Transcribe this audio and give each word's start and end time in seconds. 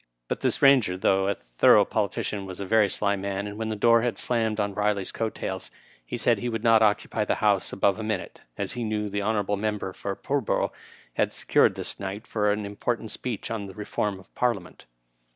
But 0.27 0.39
this 0.39 0.57
Bainger, 0.57 0.97
thongh 0.97 1.29
a 1.29 1.35
thorough 1.35 1.85
politician, 1.85 2.47
was 2.47 2.59
a 2.59 2.65
very 2.65 2.89
sly 2.89 3.15
man, 3.15 3.45
and 3.45 3.55
when 3.55 3.69
the 3.69 3.75
door 3.75 4.01
had 4.01 4.17
slammed 4.17 4.59
on 4.59 4.73
Biley's 4.73 5.11
coat 5.11 5.35
tails, 5.35 5.69
he 6.03 6.17
said 6.17 6.39
he 6.39 6.49
would 6.49 6.63
not 6.63 6.81
occupy 6.81 7.23
the 7.23 7.35
House 7.35 7.71
above 7.71 7.99
a 7.99 8.03
minute, 8.03 8.39
as 8.57 8.71
he 8.71 8.83
knew 8.83 9.09
the 9.09 9.21
hon. 9.21 9.45
member 9.61 9.93
for 9.93 10.15
Pull 10.15 10.41
borough 10.41 10.71
had 11.13 11.33
secured 11.33 11.75
this 11.75 11.99
night 11.99 12.25
for 12.25 12.51
an 12.51 12.65
important 12.65 13.11
speech 13.11 13.51
on 13.51 13.67
the 13.67 13.75
reform 13.75 14.19
of 14.19 14.25
the 14.25 14.31
Parliament. 14.33 14.85